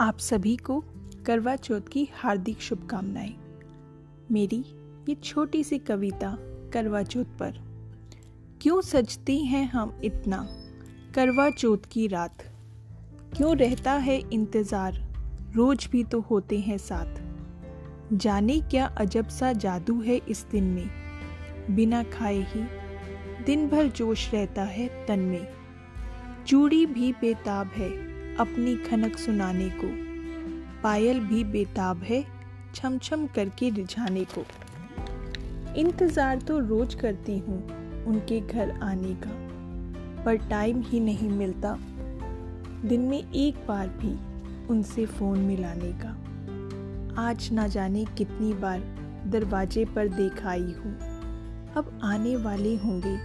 आप 0.00 0.18
सभी 0.18 0.56
को 0.56 0.84
करवा 1.26 1.56
चौथ 1.56 1.80
की 1.80 2.08
हार्दिक 2.14 2.60
शुभकामनाएँ। 2.60 3.34
मेरी 4.32 4.64
ये 5.08 5.14
छोटी 5.14 5.64
सी 5.64 5.78
कविता 5.78 6.38
करवा 6.72 7.02
चौथ 7.02 7.24
पर। 7.24 7.58
क्यों 8.62 8.80
सजती 8.80 9.44
हैं 9.44 9.64
हम 9.64 10.00
इतना? 10.04 10.48
करवा 11.14 11.50
चौथ 11.50 11.78
की 11.92 12.06
रात। 12.06 12.38
क्यों 13.36 13.56
रहता 13.56 13.92
है 13.92 14.18
इंतज़ार? 14.32 14.92
रोज 15.54 15.88
भी 15.92 16.04
तो 16.04 16.20
होते 16.20 16.58
हैं 16.58 16.78
साथ। 16.78 17.22
जाने 18.12 18.60
क्या 18.60 18.86
अजब 18.86 19.28
सा 19.28 19.52
जादू 19.52 20.00
है 20.00 20.20
इस 20.28 20.46
दिन 20.50 20.64
में। 20.64 20.90
बिना 21.70 22.02
खाए 22.02 22.38
ही 22.38 22.64
दिन 23.44 23.68
भर 23.68 23.86
जोश 23.86 24.34
रहता 24.34 24.62
है 24.62 25.06
तन 25.06 25.18
में। 25.18 25.48
चूड़ी 26.46 26.86
भी 26.86 27.12
बेताब 27.12 27.66
है। 27.66 28.07
अपनी 28.40 28.74
खनक 28.80 29.16
सुनाने 29.18 29.68
को। 29.74 29.88
पायल 30.82 31.20
भी 31.20 31.42
बेताब 31.44 32.02
है 32.02 32.24
छम 32.74 32.98
छम 32.98 33.26
करके 33.26 33.70
रिझाने 33.70 34.24
को। 34.34 34.44
इंतज़ार 35.76 36.38
तो 36.38 36.58
रोज 36.58 36.94
करती 36.94 37.38
हूँ 37.38 37.58
उनके 38.06 38.40
घर 38.40 38.70
आने 38.82 39.14
का, 39.16 39.30
पर 40.24 40.36
टाइम 40.50 40.82
ही 40.82 41.00
नहीं 41.00 41.28
मिलता। 41.30 41.76
दिन 42.84 43.00
में 43.00 43.18
एक 43.18 43.66
बार 43.68 43.88
भी 43.98 44.14
उनसे 44.68 45.06
फ़ोन 45.08 45.38
मिलाने 45.38 45.92
का। 46.02 46.16
आज 47.22 47.48
ना 47.52 47.66
जाने 47.66 48.04
कितनी 48.18 48.52
बार 48.54 48.82
दरवाजे 49.26 49.84
पर 49.84 50.08
देखाई 50.08 50.72
हूँ। 50.74 50.96
अब 51.76 51.98
आने 52.04 52.36
वाले 52.36 52.76
होंगे, 52.76 53.18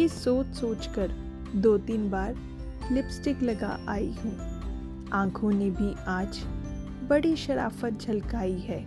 ये 0.00 0.08
सोच 0.08 0.54
सोच 0.54 0.86
कर 0.94 1.12
दो 1.56 1.76
तीन 1.78 2.10
बार 2.10 2.34
लिपस्टिक 2.92 3.42
लगा 3.42 3.78
आई 3.88 4.10
हूँ। 4.24 5.10
आँखों 5.12 5.50
ने 5.50 5.70
भी 5.70 5.94
आज 6.06 6.40
बड़ी 7.08 7.34
शराफत 7.36 7.98
झलकाई 8.00 8.58
है। 8.58 8.84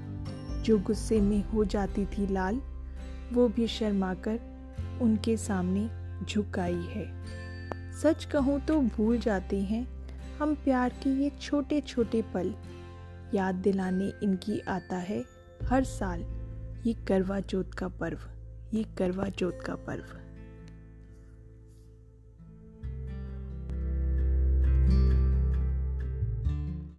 जो 0.63 0.77
गुस्से 0.79 1.19
में 1.21 1.43
हो 1.43 1.65
जाती 1.65 2.05
थी 2.05 2.27
लाल, 2.27 2.61
वो 3.33 3.47
भी 3.47 3.67
शर्माकर 3.67 4.39
उनके 5.01 5.35
सामने 5.37 5.89
झुकाई 6.25 6.81
है। 6.89 7.05
सच 7.93 8.25
कहूँ 8.25 8.59
तो 8.59 8.79
भूल 8.81 9.17
जाते 9.17 9.59
हैं 9.61 9.87
हम 10.39 10.55
प्यार 10.55 10.89
के 11.03 11.09
ये 11.23 11.31
छोटे 11.41 11.81
छोटे 11.81 12.21
पल। 12.33 12.53
याद 13.33 13.55
दिलाने 13.55 14.11
इनकी 14.23 14.59
आता 14.59 14.97
है 14.97 15.23
हर 15.63 15.83
साल, 15.83 16.25
ये 16.85 16.93
करवा 17.07 17.39
चौथ 17.39 17.73
का 17.77 17.87
पर्व, 17.87 18.19
ये 18.73 18.83
करवा 18.97 19.29
चौथ 19.29 19.61
का 19.65 19.75
पर्व। 19.87 20.17